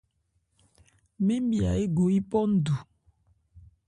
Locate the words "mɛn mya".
1.25-1.69